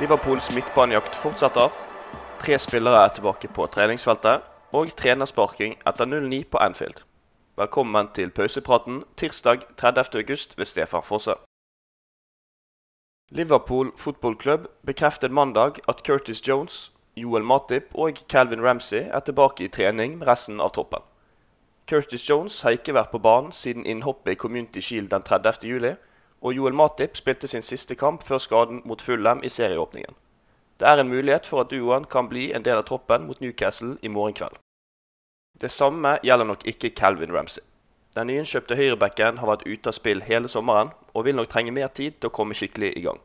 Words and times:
Liverpools 0.00 0.50
midtbanejakt 0.50 1.14
fortsetter. 1.16 1.70
Tre 2.42 2.58
spillere 2.60 3.04
er 3.06 3.12
tilbake 3.16 3.48
på 3.48 3.64
treningsfeltet, 3.72 4.42
og 4.76 4.90
trenersparking 4.98 5.78
etter 5.88 6.04
0-9 6.10 6.40
på 6.52 6.60
Anfield. 6.60 6.98
Velkommen 7.56 8.10
til 8.18 8.30
pausepraten 8.30 8.98
tirsdag 9.16 9.64
30. 9.80 10.18
august 10.20 10.58
ved 10.58 10.68
Stefan 10.68 11.02
Fosse. 11.02 11.38
Liverpool 13.30 13.92
fotballklubb 13.96 14.66
bekreftet 14.86 15.32
mandag 15.32 15.80
at 15.88 16.02
Curtis 16.04 16.48
Jones, 16.48 16.92
Joel 17.16 17.44
Matip 17.44 17.88
og 17.94 18.20
Calvin 18.28 18.64
Ramsey 18.68 19.00
er 19.08 19.20
tilbake 19.20 19.64
i 19.64 19.68
trening 19.68 20.18
med 20.18 20.28
resten 20.28 20.60
av 20.60 20.74
troppen. 20.76 21.00
Curtis 21.88 22.28
Jones 22.30 22.60
har 22.62 22.76
ikke 22.76 22.98
vært 22.98 23.14
på 23.14 23.22
banen 23.24 23.52
siden 23.52 23.86
innhoppet 23.86 24.36
i 24.36 24.40
Community 24.44 24.84
Shield 24.84 25.08
den 25.08 25.24
30. 25.24 25.96
og 26.46 26.54
Joel 26.54 26.76
Matip 26.78 27.16
spilte 27.18 27.48
sin 27.50 27.64
siste 27.66 27.96
kamp 27.98 28.22
før 28.22 28.38
skaden 28.38 28.82
mot 28.86 29.02
Fulham 29.02 29.40
i 29.42 29.50
serieåpningen. 29.50 30.14
Det 30.78 30.86
er 30.86 31.00
en 31.02 31.08
mulighet 31.10 31.46
for 31.50 31.64
at 31.64 31.72
duoen 31.72 32.04
kan 32.04 32.28
bli 32.30 32.52
en 32.54 32.62
del 32.62 32.78
av 32.78 32.84
troppen 32.86 33.26
mot 33.26 33.40
Newcastle 33.42 33.96
i 34.02 34.12
morgen 34.12 34.36
kveld. 34.38 34.60
Det 35.60 35.70
samme 35.72 36.18
gjelder 36.22 36.46
nok 36.46 36.66
ikke 36.70 36.92
Calvin 36.94 37.34
Ramsey. 37.34 37.64
Den 38.14 38.30
nyinnkjøpte 38.30 38.76
høyrebacken 38.76 39.40
har 39.40 39.50
vært 39.50 39.66
ute 39.66 39.90
av 39.90 39.96
spill 39.96 40.22
hele 40.24 40.48
sommeren, 40.52 40.92
og 41.14 41.24
vil 41.26 41.36
nok 41.36 41.48
trenge 41.52 41.74
mer 41.74 41.88
tid 41.88 42.20
til 42.20 42.30
å 42.30 42.36
komme 42.38 42.54
skikkelig 42.54 42.92
i 42.96 43.02
gang. 43.08 43.18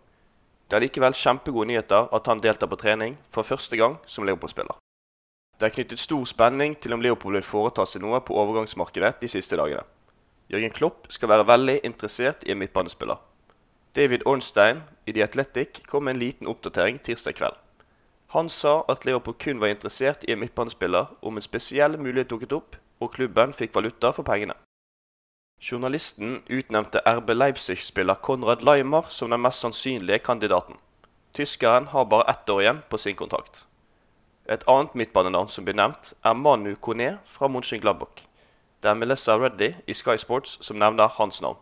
Det 0.68 0.80
er 0.80 0.86
likevel 0.86 1.16
kjempegode 1.16 1.68
nyheter 1.68 2.10
at 2.16 2.28
han 2.32 2.42
deltar 2.44 2.72
på 2.72 2.80
trening 2.80 3.18
for 3.36 3.48
første 3.48 3.78
gang 3.78 4.00
som 4.08 4.26
Leopold-spiller. 4.26 4.80
Det 5.60 5.68
er 5.68 5.76
knyttet 5.76 6.00
stor 6.00 6.24
spenning 6.26 6.78
til 6.82 6.96
om 6.96 7.04
Leopold 7.04 7.38
vil 7.38 7.46
foreta 7.46 7.86
seg 7.86 8.02
noe 8.02 8.24
på 8.26 8.38
overgangsmarkedet 8.40 9.20
de 9.22 9.30
siste 9.30 9.60
dagene. 9.60 9.84
Jørgen 10.52 10.74
Klopp 10.76 11.06
skal 11.16 11.30
være 11.32 11.48
veldig 11.48 11.78
interessert 11.88 12.42
i 12.44 12.52
en 12.52 12.60
midtbanespiller. 12.60 13.20
David 13.96 14.26
Ornstein 14.28 14.82
i 15.08 15.14
The 15.16 15.24
Athletic 15.24 15.80
kom 15.88 16.04
med 16.04 16.18
en 16.18 16.20
liten 16.20 16.48
oppdatering 16.52 16.98
tirsdag 17.00 17.38
kveld. 17.38 17.56
Han 18.36 18.50
sa 18.50 18.74
at 18.92 19.06
Liverpool 19.06 19.38
kun 19.40 19.62
var 19.62 19.72
interessert 19.72 20.26
i 20.28 20.34
en 20.34 20.40
midtbanespiller 20.40 21.08
om 21.22 21.38
en 21.40 21.46
spesiell 21.46 21.96
mulighet 22.00 22.30
dukket 22.34 22.56
opp, 22.58 22.76
og 23.00 23.14
klubben 23.16 23.54
fikk 23.56 23.76
valuta 23.76 24.12
for 24.16 24.28
pengene. 24.28 24.58
Journalisten 25.62 26.42
utnevnte 26.50 27.04
RB 27.06 27.32
Leipzig-spiller 27.36 28.20
Konrad 28.28 28.64
Laimer 28.64 29.08
som 29.10 29.30
den 29.32 29.44
mest 29.44 29.64
sannsynlige 29.64 30.20
kandidaten. 30.20 30.76
Tyskeren 31.34 31.88
har 31.94 32.10
bare 32.12 32.28
ett 32.32 32.50
år 32.50 32.62
igjen 32.62 32.82
på 32.90 32.98
sin 32.98 33.16
kontrakt. 33.16 33.66
Et 34.52 34.68
annet 34.68 34.96
midtbanenavn 35.00 35.48
som 35.48 35.64
blir 35.64 35.80
nevnt, 35.80 36.12
er 36.26 36.34
Manu 36.34 36.76
Kone 36.76 37.18
fra 37.26 37.48
Mönchengladbach. 37.48 38.26
Det 38.82 38.90
er 38.90 38.98
Melissa 38.98 39.38
Reddy 39.38 39.74
i 39.88 39.94
Sky 39.94 40.18
Sports 40.18 40.58
som 40.66 40.80
nevner 40.82 41.08
hans 41.18 41.42
navn. 41.42 41.58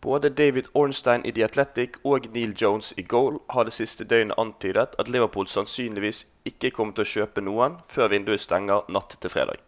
Både 0.00 0.30
David 0.30 0.64
Ornstein 0.74 1.24
i 1.24 1.32
The 1.32 1.44
Athletic 1.44 1.96
og 2.04 2.26
Neil 2.34 2.52
Jones 2.62 2.92
i 2.96 3.02
Goal 3.02 3.38
har 3.50 3.64
det 3.64 3.72
siste 3.76 4.04
døgnet 4.04 4.38
antydet 4.40 4.96
at 4.98 5.08
Liverpool 5.08 5.48
sannsynligvis 5.48 6.22
ikke 6.48 6.70
kommer 6.76 6.96
til 6.96 7.04
å 7.04 7.10
kjøpe 7.12 7.44
noen 7.44 7.76
før 7.88 8.12
vinduet 8.12 8.40
stenger 8.40 8.84
natt 8.88 9.16
til 9.20 9.32
fredag. 9.32 9.60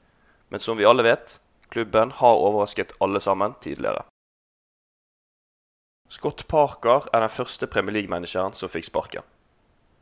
Men 0.48 0.60
som 0.60 0.76
vi 0.76 0.88
alle 0.88 1.04
vet, 1.04 1.38
klubben 1.68 2.12
har 2.20 2.44
overrasket 2.48 2.92
alle 3.00 3.20
sammen 3.20 3.56
tidligere. 3.60 4.04
Scott 6.08 6.44
Parker 6.48 7.08
er 7.12 7.24
den 7.24 7.32
første 7.32 7.66
Premier 7.66 7.96
League-manageren 7.96 8.52
som 8.52 8.69
fikk 8.69 8.90
sparken. 8.90 9.24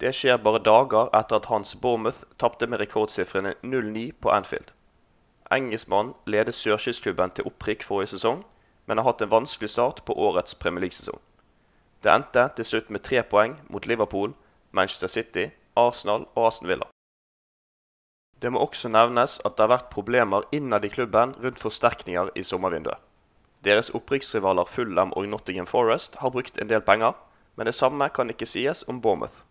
Det 0.02 0.10
skjer 0.16 0.42
bare 0.42 0.62
dager 0.66 1.10
etter 1.14 1.38
at 1.38 1.46
hans 1.46 1.76
Bournemouth 1.78 2.24
tapte 2.42 2.66
med 2.66 2.82
rekordsifrene 2.82 3.54
0-9 3.62 4.10
på 4.18 4.34
Anfield. 4.34 4.74
Engelskmannen 5.50 6.14
ledet 6.30 6.54
sørkystklubben 6.54 7.32
til 7.34 7.48
opprykk 7.50 7.82
forrige 7.82 8.12
sesong, 8.12 8.44
men 8.86 8.98
har 8.98 9.08
hatt 9.08 9.22
en 9.24 9.32
vanskelig 9.32 9.70
start 9.72 10.04
på 10.06 10.14
årets 10.14 10.54
Premier 10.54 10.84
League-sesong. 10.84 11.18
Det 12.02 12.12
endte 12.12 12.44
til 12.56 12.68
slutt 12.68 12.90
med 12.90 13.02
tre 13.02 13.22
poeng 13.32 13.56
mot 13.68 13.86
Liverpool, 13.86 14.32
Manchester 14.70 15.10
City, 15.10 15.48
Arsenal 15.76 16.28
og 16.34 16.46
Aston 16.46 16.70
Villa. 16.70 16.86
Det 18.40 18.52
må 18.52 18.62
også 18.62 18.88
nevnes 18.88 19.40
at 19.44 19.56
det 19.56 19.66
har 19.66 19.72
vært 19.74 19.90
problemer 19.92 20.46
innad 20.56 20.86
i 20.86 20.92
klubben 20.94 21.34
rundt 21.42 21.60
forsterkninger 21.60 22.30
i 22.34 22.46
sommervinduet. 22.46 23.02
Deres 23.66 23.90
opprykksrivaler 23.90 24.64
Fulham 24.64 25.12
og 25.12 25.28
Nottingham 25.28 25.66
Forest 25.68 26.16
har 26.22 26.32
brukt 26.32 26.62
en 26.62 26.70
del 26.70 26.80
penger, 26.80 27.12
men 27.56 27.66
det 27.66 27.74
samme 27.74 28.08
kan 28.08 28.30
ikke 28.32 28.48
sies 28.48 28.86
om 28.88 29.02
Bournemouth. 29.02 29.42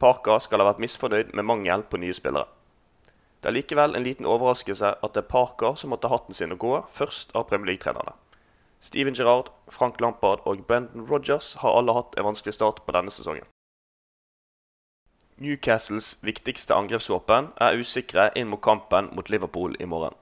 Parker 0.00 0.40
skal 0.42 0.64
ha 0.64 0.72
vært 0.72 0.82
misfornøyd 0.82 1.36
med 1.36 1.46
mangel 1.46 1.84
på 1.86 2.00
nye 2.02 2.16
spillere. 2.16 2.48
Det 3.46 3.52
er 3.52 3.60
likevel 3.60 3.92
en 3.94 4.02
liten 4.02 4.26
overraskelse 4.26 4.88
at 5.06 5.12
det 5.14 5.20
er 5.20 5.30
Parker 5.30 5.76
som 5.78 5.92
måtte 5.94 6.08
hatten 6.10 6.34
sin 6.34 6.50
å 6.50 6.56
gå 6.58 6.80
først 6.96 7.30
av 7.38 7.44
Premier 7.46 7.68
League-trenerne. 7.68 8.16
Steven 8.82 9.14
Gerrard, 9.14 9.52
Frank 9.70 10.00
Lampard 10.02 10.42
og 10.50 10.64
Brendan 10.66 11.06
Rodgers 11.06 11.52
har 11.62 11.78
alle 11.78 11.94
hatt 11.94 12.18
en 12.18 12.26
vanskelig 12.26 12.56
start 12.56 12.82
på 12.82 12.96
denne 12.96 13.14
sesongen. 13.14 13.46
Newcastles 15.38 16.16
viktigste 16.26 16.74
angrepsvåpen 16.74 17.52
er 17.68 17.78
usikre 17.78 18.32
inn 18.34 18.50
mot 18.50 18.64
kampen 18.66 19.14
mot 19.14 19.30
Liverpool 19.30 19.78
i 19.78 19.86
morgen. 19.94 20.18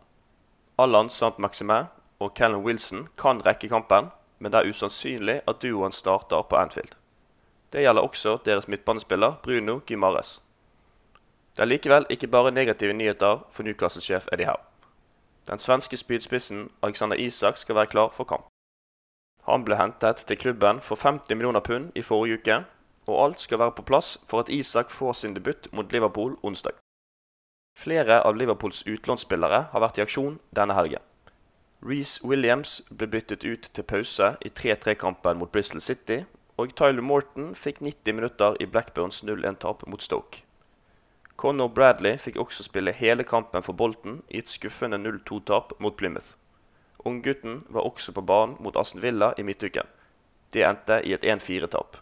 Allan 0.77 1.09
samt 1.09 1.41
Maximin 1.41 1.89
og 2.21 2.37
Callum 2.37 2.69
Wilson 2.69 3.07
kan 3.17 3.41
rekke 3.49 3.73
kampen, 3.73 4.13
men 4.37 4.53
det 4.53 4.61
er 4.61 4.69
usannsynlig 4.69 5.41
at 5.49 5.65
duoen 5.65 5.97
starter 5.97 6.45
på 6.45 6.61
Anfield. 6.61 6.93
Det 7.73 7.89
gjelder 7.89 8.05
også 8.05 8.37
deres 8.45 8.69
midtbanespiller 8.69 9.41
Bruno 9.49 9.81
Gimares. 9.89 10.43
Det 11.57 11.63
er 11.63 11.71
likevel 11.71 12.07
ikke 12.11 12.27
bare 12.27 12.51
negative 12.51 12.93
nyheter 12.93 13.45
for 13.51 13.63
Newcastle-sjef 13.63 14.27
Eddie 14.33 14.47
Howe. 14.47 14.63
Den 15.47 15.59
svenske 15.59 15.97
spydspissen 15.97 16.71
Alexander 16.83 17.17
Isak 17.17 17.57
skal 17.57 17.75
være 17.75 17.87
klar 17.87 18.11
for 18.17 18.25
kamp. 18.25 18.47
Han 19.47 19.65
ble 19.65 19.77
hentet 19.77 20.25
til 20.27 20.41
klubben 20.41 20.81
for 20.81 20.97
50 20.97 21.35
millioner 21.37 21.61
pund 21.61 21.93
i 21.95 22.03
forrige 22.03 22.39
uke, 22.41 22.57
og 23.07 23.25
alt 23.25 23.41
skal 23.41 23.59
være 23.59 23.77
på 23.77 23.83
plass 23.83 24.19
for 24.27 24.41
at 24.41 24.49
Isak 24.49 24.91
får 24.91 25.13
sin 25.13 25.35
debut 25.35 25.69
mot 25.73 25.93
Liverpool 25.93 26.39
onsdag. 26.43 26.73
Flere 27.79 28.23
av 28.23 28.37
Liverpools 28.37 28.83
utlånsspillere 28.87 29.61
har 29.73 29.83
vært 29.85 29.99
i 29.99 30.05
aksjon 30.07 30.39
denne 30.59 30.75
helgen. 30.75 31.03
Reece 31.85 32.25
Williams 32.25 32.81
ble 32.91 33.07
byttet 33.13 33.45
ut 33.45 33.69
til 33.77 33.85
pause 33.85 34.31
i 34.41 34.49
3-3-kampen 34.61 35.39
mot 35.39 35.53
Bristol 35.53 35.81
City, 35.85 36.23
og 36.57 36.75
Tyler 36.79 37.03
Morton 37.03 37.53
fikk 37.55 37.83
90 37.83 38.19
minutter 38.21 38.57
i 38.61 38.67
Blackburns 38.67 39.23
0-1-tap 39.29 39.87
mot 39.87 40.03
Stoke. 40.03 40.44
Conor 41.37 41.69
Bradley 41.69 42.19
fikk 42.23 42.37
også 42.41 42.65
spille 42.67 42.93
hele 42.95 43.25
kampen 43.27 43.63
for 43.63 43.75
Bolton 43.75 44.21
i 44.31 44.39
et 44.39 44.49
skuffende 44.49 44.99
0-2-tap 45.03 45.75
mot 45.81 45.97
Plymouth. 45.97 46.35
Unggutten 47.05 47.65
var 47.69 47.87
også 47.89 48.13
på 48.13 48.23
banen 48.23 48.57
mot 48.61 48.77
Aston 48.77 49.03
Villa 49.03 49.33
i 49.39 49.43
midtuken. 49.43 49.89
Det 50.55 50.63
endte 50.69 51.01
i 51.05 51.13
et 51.13 51.25
1-4-tap. 51.25 51.99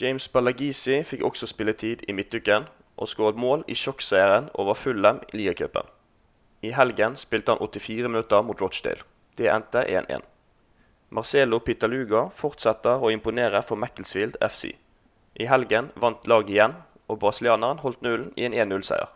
James 0.00 0.28
Ballagisi 0.28 1.02
fikk 1.04 1.24
også 1.28 1.46
spilletid 1.50 2.06
i 2.08 2.14
midtuken, 2.16 2.68
og 2.96 3.08
skåret 3.08 3.36
mål 3.36 3.64
i 3.68 3.74
sjokkseieren 3.74 4.48
over 4.54 4.78
Fulham 4.78 5.18
i 5.32 5.36
Liacupen. 5.36 5.88
I 6.62 6.70
helgen 6.72 7.16
spilte 7.16 7.52
han 7.52 7.60
84 7.60 8.08
minutter 8.08 8.42
mot 8.46 8.60
Rochdale. 8.62 9.02
Det 9.36 9.50
endte 9.50 9.82
1-1. 9.82 10.22
Marcelo 11.10 11.58
Pitaluga 11.58 12.28
fortsetter 12.32 13.02
å 13.02 13.10
imponere 13.12 13.60
for 13.66 13.76
Macclesfield 13.76 14.38
FC. 14.40 14.70
I 15.40 15.48
helgen 15.50 15.90
vant 15.96 16.28
laget 16.30 16.54
igjen, 16.54 16.76
og 17.12 17.20
brasilianeren 17.20 17.82
holdt 17.84 18.00
nullen 18.04 18.30
i 18.40 18.46
en 18.48 18.56
1-0-seier. 18.56 19.10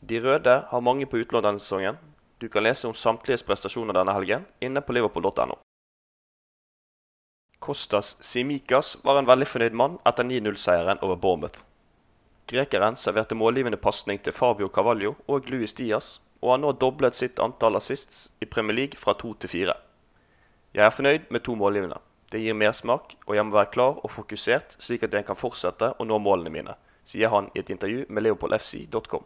De 0.00 0.20
røde 0.20 0.56
har 0.70 0.84
mange 0.84 1.08
på 1.08 1.22
utlån 1.22 1.44
denne 1.46 1.62
sesongen. 1.62 1.96
Du 2.38 2.48
kan 2.52 2.66
lese 2.66 2.88
om 2.88 2.94
samtliges 2.94 3.44
prestasjoner 3.48 3.96
denne 3.96 4.12
helgen 4.12 4.44
inne 4.60 4.82
på 4.84 4.92
liverpool.no. 4.92 5.56
Kostas 7.66 8.16
Simikas 8.20 8.98
var 9.04 9.18
en 9.18 9.28
veldig 9.30 9.48
fornøyd 9.48 9.78
mann 9.80 9.96
etter 10.06 10.28
9-0-seieren 10.28 11.00
over 11.02 11.16
Bournemouth. 11.16 11.62
Grekeren 12.46 12.98
serverte 13.00 13.34
målgivende 13.34 13.80
pasning 13.80 14.20
til 14.22 14.36
Fabio 14.36 14.68
Cavallo 14.68 15.14
og 15.26 15.48
Luis 15.50 15.72
Diaz, 15.74 16.20
og 16.44 16.52
har 16.52 16.60
nå 16.62 16.74
doblet 16.78 17.16
sitt 17.16 17.40
antall 17.42 17.80
assists 17.80 18.28
i 18.44 18.46
Premier 18.46 18.76
League 18.76 19.00
fra 19.00 19.16
to 19.18 19.32
til 19.40 19.50
fire. 19.50 19.74
Jeg 20.76 20.84
er 20.84 20.94
fornøyd 20.94 21.32
med 21.32 21.42
to 21.48 21.56
målgivende. 21.56 21.98
Det 22.30 22.42
gir 22.44 22.54
mersmak, 22.58 23.16
og 23.26 23.34
jeg 23.34 23.46
må 23.46 23.56
være 23.56 23.72
klar 23.72 23.98
og 24.04 24.12
fokusert, 24.12 24.76
slik 24.78 25.08
at 25.08 25.14
jeg 25.16 25.26
kan 25.26 25.38
fortsette 25.38 25.94
å 25.96 26.06
nå 26.06 26.20
målene 26.22 26.52
mine, 26.52 26.76
sier 27.06 27.32
han 27.32 27.50
i 27.54 27.62
et 27.62 27.70
intervju 27.70 28.04
med 28.08 28.26
leopoldfc.com. 28.26 29.24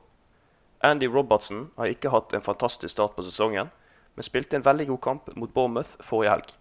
Andy 0.81 1.09
Robertson 1.09 1.67
har 1.77 1.93
ikke 1.93 2.13
hatt 2.13 2.33
en 2.33 2.45
fantastisk 2.45 2.93
start 2.93 3.17
på 3.17 3.25
sesongen, 3.27 3.69
men 4.15 4.25
spilte 4.27 4.57
en 4.57 4.65
veldig 4.65 4.87
god 4.93 5.01
kamp 5.01 5.29
mot 5.37 5.53
Bournemouth 5.55 5.99
forrige 6.05 6.31
helg. 6.35 6.55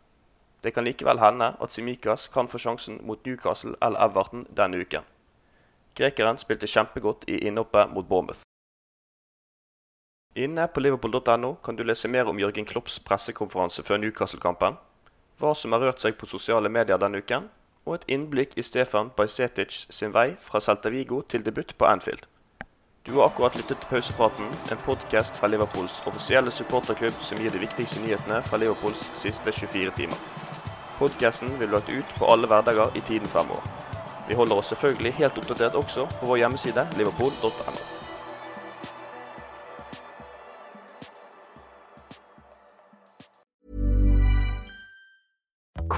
Det 0.64 0.74
kan 0.76 0.84
likevel 0.84 1.20
hende 1.20 1.54
at 1.60 1.72
Simikas 1.72 2.28
kan 2.28 2.48
få 2.52 2.60
sjansen 2.60 3.00
mot 3.08 3.26
Newcastle 3.26 3.78
eller 3.82 4.04
Everton 4.04 4.46
denne 4.58 4.82
uken. 4.84 5.08
Grekeren 5.96 6.38
spilte 6.38 6.68
kjempegodt 6.68 7.26
i 7.28 7.40
innhoppet 7.48 7.94
mot 7.96 8.08
Bournemouth. 8.08 8.44
Inne 10.36 10.68
på 10.68 10.80
liverpool.no 10.80 11.56
kan 11.64 11.76
du 11.76 11.84
lese 11.84 12.08
mer 12.08 12.28
om 12.28 12.40
Jørgen 12.40 12.66
Klopps 12.66 13.00
pressekonferanse 13.00 13.84
før 13.84 13.98
Newcastle-kampen, 13.98 14.76
hva 15.40 15.56
som 15.56 15.74
har 15.74 15.82
rørt 15.84 16.04
seg 16.04 16.20
på 16.20 16.28
sosiale 16.30 16.70
medier 16.70 17.00
denne 17.02 17.24
uken, 17.24 17.48
og 17.86 17.96
et 17.96 18.10
innblikk 18.16 18.58
i 18.58 18.66
Stefan 18.66 19.12
Bajsetic 19.18 19.86
sin 19.90 20.14
vei 20.14 20.34
fra 20.40 20.62
Celta 20.62 20.92
Vigo 20.94 21.22
til 21.22 21.46
debut 21.46 21.74
på 21.78 21.86
Anfield. 21.86 22.26
Du 23.08 23.14
har 23.16 23.30
akkurat 23.30 23.56
lyttet 23.58 23.80
til 23.80 23.90
Pausepraten, 23.90 24.50
en 24.72 24.82
podkast 24.86 25.38
fra 25.40 25.48
Liverpools 25.48 26.02
offisielle 26.12 26.52
supporterklubb 26.52 27.22
som 27.26 27.40
gir 27.42 27.54
de 27.56 27.62
viktigste 27.64 28.02
nyhetene 28.04 28.42
fra 28.50 28.60
Liverpools 28.62 29.06
siste 29.18 29.52
24 29.52 29.96
timer. 30.02 30.20
Podkasten 31.00 31.56
vil 31.56 31.68
bli 31.68 31.76
lagt 31.78 31.90
ut 31.90 32.18
på 32.20 32.34
alle 32.34 32.48
hverdager 32.52 32.92
i 32.96 33.06
tiden 33.08 33.32
fremover. 33.32 33.64
Vi 34.28 34.38
holder 34.38 34.62
oss 34.62 34.74
selvfølgelig 34.74 35.14
helt 35.22 35.40
oppdatert 35.42 35.80
også 35.80 36.06
på 36.20 36.34
vår 36.34 36.44
hjemmeside 36.44 36.86
liverpool.no. 37.00 37.99